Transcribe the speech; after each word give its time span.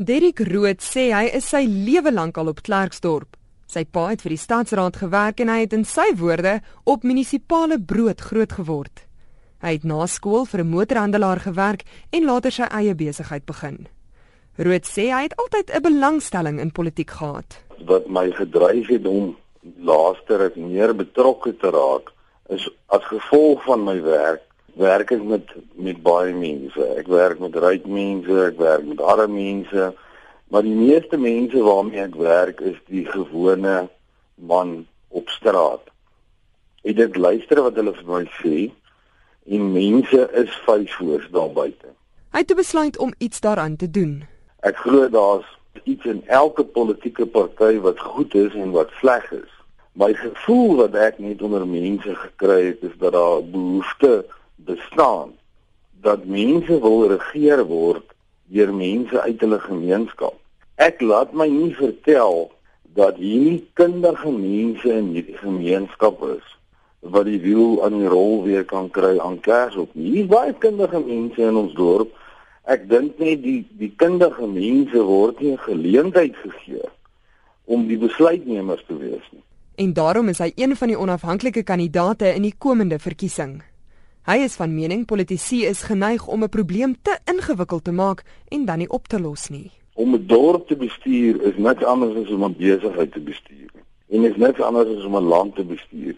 Derek 0.00 0.40
Rood 0.48 0.80
sê 0.80 1.10
hy 1.12 1.26
is 1.36 1.50
sy 1.52 1.66
lewe 1.68 2.08
lank 2.08 2.38
al 2.40 2.48
op 2.48 2.62
Klerksdorp. 2.64 3.34
Sy 3.68 3.82
pa 3.84 4.06
het 4.08 4.22
vir 4.24 4.32
die 4.32 4.40
stadsraad 4.40 4.96
gewerk 4.96 5.42
en 5.44 5.50
hy 5.52 5.58
het 5.66 5.74
in 5.76 5.84
sy 5.84 6.06
woorde 6.16 6.54
op 6.88 7.04
munisipale 7.04 7.76
brood 7.76 8.24
groot 8.24 8.54
geword. 8.56 9.02
Hy 9.60 9.74
het 9.76 9.84
na 9.84 10.06
skool 10.08 10.48
vir 10.48 10.64
'n 10.64 10.72
motorhandelaar 10.72 11.40
gewerk 11.44 11.84
en 12.16 12.24
later 12.24 12.50
sy 12.50 12.64
eie 12.72 12.94
besigheid 12.94 13.44
begin. 13.44 13.88
Rood 14.56 14.88
sê 14.88 15.12
hy 15.12 15.22
het 15.28 15.36
altyd 15.36 15.68
'n 15.68 15.82
belangstelling 15.82 16.60
in 16.60 16.72
politiek 16.72 17.10
gehad. 17.10 17.60
Wat 17.84 18.08
my 18.08 18.30
gedryf 18.32 18.88
het 18.88 19.06
om 19.06 19.36
laaster 19.76 20.40
ek 20.46 20.56
meer 20.56 20.96
betrokke 20.96 21.52
te 21.56 21.68
raak 21.68 22.08
is 22.48 22.70
as 22.88 23.04
gevolg 23.04 23.62
van 23.64 23.84
my 23.84 24.00
werk 24.00 24.49
werk 24.80 25.12
ek 25.12 25.22
met 25.24 25.52
met 25.76 26.00
baie 26.02 26.32
mense. 26.34 26.86
Ek 26.98 27.08
werk 27.12 27.40
met 27.42 27.56
ryk 27.60 27.86
mense, 27.86 28.36
ek 28.48 28.58
werk 28.60 28.86
met 28.88 29.00
arme 29.00 29.28
mense, 29.34 29.92
maar 30.50 30.66
die 30.66 30.76
meeste 30.76 31.20
mense 31.20 31.62
waarmee 31.62 32.04
ek 32.06 32.16
werk 32.20 32.60
is 32.72 32.78
die 32.88 33.04
gewone 33.08 33.88
man 34.34 34.80
op 35.08 35.28
straat. 35.36 35.84
Ek 36.82 36.96
dit 36.96 37.16
luister 37.16 37.62
wat 37.62 37.76
hulle 37.76 37.94
vir 38.00 38.08
my 38.08 38.24
sê 38.40 38.58
en 39.50 39.72
mense 39.74 40.26
is 40.42 40.58
vyfvoors 40.66 41.28
daar 41.34 41.52
buite. 41.52 41.94
Hy 42.30 42.44
het 42.44 42.56
besluit 42.56 42.98
om 42.98 43.12
iets 43.18 43.40
daaraan 43.42 43.76
te 43.76 43.90
doen. 43.90 44.20
Ek 44.62 44.76
glo 44.84 45.08
daar's 45.10 45.48
iets 45.84 46.04
in 46.04 46.22
elke 46.28 46.64
politieke 46.64 47.26
party 47.26 47.78
wat 47.82 47.98
goed 48.00 48.34
is 48.34 48.54
en 48.54 48.70
wat 48.76 48.92
sleg 49.00 49.26
is. 49.32 49.50
My 49.98 50.12
gevoel 50.14 50.76
wat 50.84 50.94
ek 50.94 51.18
net 51.18 51.42
onder 51.42 51.66
mense 51.66 52.14
gekry 52.14 52.60
het 52.70 52.84
is 52.86 52.94
dat 52.98 53.12
daar 53.12 53.42
behoefte 53.42 54.24
bestaan 54.70 55.34
dat 56.04 56.24
mense 56.24 56.80
wil 56.80 57.08
regeer 57.12 57.64
word 57.68 58.06
deur 58.50 58.72
mense 58.74 59.20
uit 59.20 59.42
hulle 59.44 59.60
gemeenskap. 59.62 60.36
Ek 60.80 61.02
laat 61.04 61.34
my 61.36 61.46
nie 61.50 61.74
vertel 61.76 62.48
dat 62.96 63.20
hier 63.20 63.42
nie 63.44 63.60
kundige 63.78 64.32
mense 64.32 64.88
in 64.90 65.12
hierdie 65.14 65.38
gemeenskap 65.38 66.22
is 66.30 66.46
wat 67.00 67.24
die 67.24 67.40
wiel 67.40 67.78
aan 67.84 67.96
die 67.96 68.08
rol 68.12 68.42
weer 68.44 68.64
kan 68.68 68.90
kry 68.92 69.14
aan 69.18 69.38
kers 69.40 69.76
op. 69.80 69.92
Hier 69.96 70.26
baie 70.28 70.52
kundige 70.52 71.00
mense 71.00 71.40
in 71.42 71.56
ons 71.56 71.72
dorp. 71.76 72.12
Ek 72.68 72.84
dink 72.90 73.18
net 73.22 73.40
die 73.44 73.62
die 73.80 73.92
kundige 73.96 74.48
mense 74.48 75.04
word 75.06 75.40
nie 75.40 75.56
geleentheid 75.64 76.36
gegee 76.42 76.84
om 77.64 77.86
die 77.88 77.98
besluitnemers 77.98 78.84
te 78.88 78.98
wees 78.98 79.24
nie. 79.32 79.44
En 79.80 79.94
daarom 79.96 80.28
is 80.28 80.42
hy 80.44 80.50
een 80.60 80.76
van 80.76 80.92
die 80.92 80.98
onafhanklike 80.98 81.62
kandidaate 81.64 82.34
in 82.34 82.44
die 82.44 82.56
komende 82.58 82.98
verkiesing. 83.00 83.60
Hy 84.28 84.42
is 84.44 84.58
van 84.60 84.74
mening 84.76 85.06
politici 85.08 85.62
is 85.64 85.86
geneig 85.88 86.26
om 86.28 86.42
'n 86.44 86.48
probleem 86.48 86.92
te 87.02 87.18
ingewikkeld 87.24 87.84
te 87.84 87.92
maak 87.92 88.24
en 88.48 88.64
dan 88.64 88.78
nie 88.78 88.90
op 88.90 89.08
te 89.08 89.20
los 89.20 89.48
nie. 89.48 89.70
Om 89.94 90.14
'n 90.14 90.26
dorp 90.26 90.68
te 90.68 90.76
bestuur 90.76 91.42
is 91.42 91.56
niks 91.56 91.84
anders 91.84 92.16
as 92.16 92.30
om 92.30 92.44
'n 92.44 92.56
besigheid 92.56 93.12
te 93.12 93.20
bestuur. 93.20 93.70
En 94.08 94.24
is 94.24 94.36
niks 94.36 94.60
anders 94.60 94.96
as 94.96 95.04
om 95.04 95.16
'n 95.16 95.22
land 95.24 95.54
te 95.54 95.64
bestuur. 95.64 96.14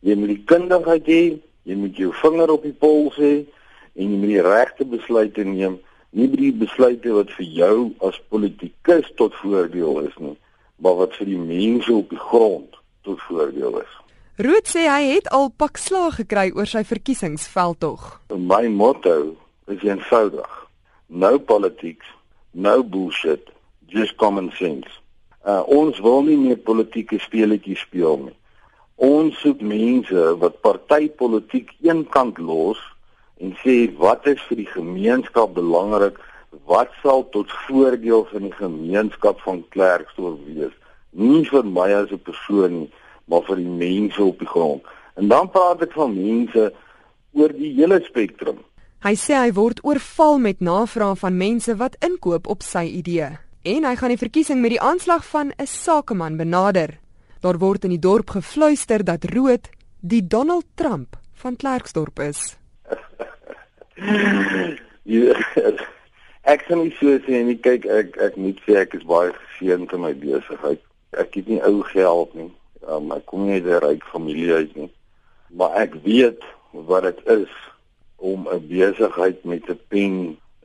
Jy 0.00 0.14
moet 0.14 0.28
die 0.28 0.42
kundigheid 0.44 1.06
hê, 1.06 1.38
jy 1.62 1.74
moet 1.74 1.96
jou 1.96 2.12
vinger 2.14 2.50
op 2.50 2.62
die 2.62 2.78
pols 2.78 3.16
hê 3.16 3.44
en 3.92 4.10
jy 4.10 4.16
moet 4.16 4.28
die 4.28 4.42
regte 4.42 4.84
besluite 4.84 5.44
neem, 5.44 5.80
nie 6.10 6.28
die 6.28 6.52
besluite 6.52 7.12
wat 7.12 7.30
vir 7.30 7.46
jou 7.46 7.92
as 7.98 8.22
politikus 8.28 9.12
tot 9.14 9.34
voordeel 9.34 10.00
is 10.00 10.16
nie, 10.18 10.36
maar 10.76 10.94
wat 10.94 11.16
vir 11.16 11.26
die 11.26 11.38
mense 11.38 11.92
op 11.92 12.08
die 12.10 12.18
grond 12.18 12.76
tot 13.02 13.20
voordeel 13.20 13.80
is. 13.80 14.01
Rood 14.40 14.64
sê 14.64 14.86
hy 14.88 15.10
het 15.10 15.26
al 15.28 15.50
pak 15.60 15.76
slaag 15.76 16.14
gekry 16.16 16.54
oor 16.56 16.64
sy 16.64 16.80
verkiesingsveldtog. 16.88 18.04
My 18.32 18.64
motto 18.72 19.36
is 19.68 19.82
eenvoudig. 19.84 20.48
No 21.12 21.36
politics, 21.36 22.08
no 22.56 22.80
bullshit, 22.80 23.50
just 23.92 24.16
common 24.16 24.48
sense. 24.56 24.88
Uh, 25.44 25.60
ons 25.68 26.00
wil 26.00 26.24
nie 26.24 26.38
meer 26.40 26.56
politieke 26.56 27.18
speletjies 27.20 27.84
speel 27.84 28.16
nie. 28.22 28.34
Ons 28.96 29.36
soek 29.44 29.60
mense 29.60 30.24
wat 30.40 30.56
partytetiek 30.64 31.68
eenkant 31.84 32.40
los 32.40 32.80
en 33.36 33.52
sê 33.60 33.92
wat 34.00 34.24
is 34.32 34.40
vir 34.48 34.62
die 34.62 34.70
gemeenskap 34.72 35.52
belangrik? 35.60 36.16
Wat 36.64 36.88
sal 37.04 37.28
tot 37.36 37.52
voordeel 37.66 38.24
van 38.32 38.48
die 38.48 38.56
gemeenskap 38.56 39.44
van 39.44 39.60
Klerksdorp 39.76 40.40
wees? 40.48 40.72
Nie 41.12 41.44
vir 41.44 41.68
my 41.68 41.90
as 42.00 42.08
'n 42.08 42.24
persoon 42.24 42.80
nie 42.80 42.92
maar 43.32 43.46
vir 43.48 43.62
die 43.62 43.72
mense 43.80 44.20
op 44.22 44.38
die 44.38 44.48
grond. 44.48 44.84
En 45.16 45.28
dan 45.32 45.48
praat 45.50 45.82
ek 45.86 45.96
van 45.96 46.12
mense 46.12 46.68
oor 47.32 47.52
die 47.56 47.72
hele 47.78 48.00
spektrum. 48.04 48.60
Hy 49.02 49.14
sê 49.18 49.34
hy 49.34 49.50
word 49.56 49.80
oorval 49.82 50.38
met 50.38 50.60
navrae 50.62 51.16
van 51.18 51.34
mense 51.40 51.74
wat 51.80 51.96
inkoop 52.04 52.46
op 52.52 52.62
sy 52.62 52.84
idee. 53.00 53.32
En 53.66 53.86
hy 53.88 53.94
gaan 53.98 54.12
die 54.12 54.20
verkiesing 54.20 54.60
met 54.62 54.76
die 54.76 54.80
aanslag 54.82 55.24
van 55.26 55.52
'n 55.56 55.66
sakeman 55.66 56.36
benader. 56.36 56.98
Daar 57.40 57.58
word 57.58 57.84
in 57.84 57.90
die 57.90 57.98
dorp 57.98 58.30
gefluister 58.30 59.04
dat 59.04 59.24
Rood 59.24 59.68
die 60.00 60.26
Donald 60.26 60.64
Trump 60.74 61.16
van 61.34 61.56
Klerksdorp 61.56 62.18
is. 62.18 62.56
ek 66.52 66.64
kan 66.66 66.78
nie 66.78 66.94
so 66.98 67.18
sê 67.26 67.42
nie. 67.42 67.58
Kyk, 67.58 67.84
ek 67.86 68.16
ek 68.16 68.36
moet 68.36 68.58
sê 68.66 68.76
ek 68.82 68.94
is 68.94 69.02
baie 69.02 69.32
geseënd 69.32 69.92
in 69.92 70.00
my 70.00 70.14
besigheid. 70.14 70.80
Ek 71.10 71.34
het 71.34 71.46
nie 71.46 71.62
ou 71.62 71.82
geld 71.82 72.34
nie. 72.34 72.50
Um, 72.88 73.12
ek 73.14 73.28
kom 73.30 73.44
nie 73.46 73.60
uit 73.60 73.66
'n 73.70 73.82
ryk 73.84 74.04
familie 74.10 74.52
uit 74.52 74.74
nie. 74.74 74.90
Maar 75.54 75.74
ek 75.84 75.94
weet 76.02 76.42
wat 76.88 77.02
dit 77.02 77.20
is 77.26 77.52
om 78.16 78.48
'n 78.48 78.66
besigheid 78.66 79.44
met 79.44 79.68
'n 79.70 79.78
pen, 79.88 80.14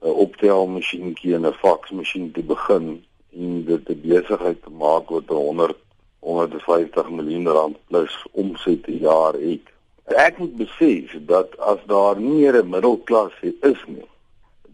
'n 0.02 0.16
optelmasjienkie 0.26 1.36
en 1.36 1.46
'n 1.46 1.60
faksmasjien 1.62 2.32
te 2.32 2.44
begin 2.44 3.06
en 3.34 3.66
dit 3.66 3.90
'n 3.90 4.02
besigheid 4.02 4.64
te 4.64 4.70
maak 4.70 5.10
wat 5.10 5.28
100 5.28 5.78
150 6.20 7.10
miljoen 7.10 7.48
rand 7.48 7.78
plus 7.88 8.26
omset 8.32 8.82
per 8.82 8.94
jaar 8.94 9.34
het. 9.34 9.66
Ek 10.06 10.38
moet 10.38 10.56
besef 10.58 11.14
dat 11.26 11.58
as 11.60 11.80
daar 11.86 12.20
nie 12.20 12.34
meer 12.40 12.56
'n 12.64 12.70
middelklas 12.70 13.34
is 13.62 13.82
nie, 13.88 14.10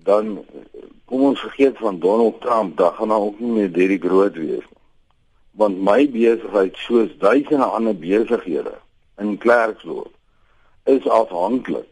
dan 0.04 0.46
kom 1.06 1.22
ons 1.22 1.40
vergeet 1.40 1.78
van 1.78 2.00
Donald 2.00 2.42
Trump, 2.42 2.78
dan 2.78 2.94
gaan 2.94 3.08
daar 3.08 3.28
ook 3.28 3.40
nie 3.40 3.52
meer 3.52 3.72
Derek 3.72 4.04
Rood 4.04 4.36
wees 4.36 4.68
nie 4.70 4.83
want 5.56 5.82
my 5.82 6.08
besigheid 6.10 6.76
soos 6.86 7.12
duisende 7.20 7.66
ander 7.66 7.94
besighede 7.94 8.78
in 9.22 9.38
Klerksdorp 9.38 10.14
is 10.84 11.08
afhanklik 11.08 11.90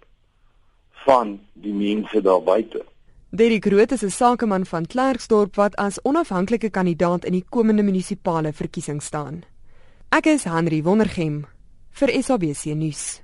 van 1.06 1.40
die 1.54 1.74
mense 1.74 2.22
daar 2.22 2.44
buite. 2.44 2.84
Derek 3.30 3.66
Groot 3.66 3.92
is 3.92 4.04
'n 4.04 4.10
sakeman 4.10 4.66
van 4.66 4.86
Klerksdorp 4.86 5.56
wat 5.56 5.76
as 5.76 6.02
onafhanklike 6.02 6.70
kandidaat 6.70 7.26
in 7.26 7.32
die 7.32 7.46
komende 7.50 7.84
munisipale 7.84 8.54
verkiesing 8.54 9.02
staan. 9.02 9.44
Ek 10.10 10.26
is 10.26 10.44
Henry 10.44 10.84
Wondergem 10.84 11.46
vir 11.90 12.24
SABC 12.24 12.66
nuus. 12.76 13.22